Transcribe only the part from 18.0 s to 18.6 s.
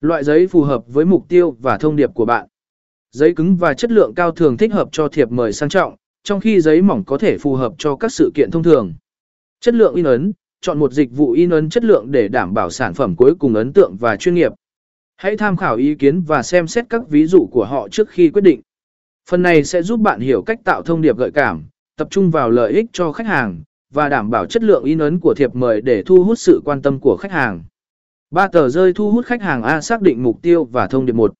khi quyết định.